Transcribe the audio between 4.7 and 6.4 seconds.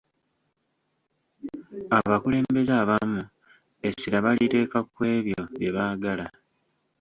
kw'ebyo bye baagala.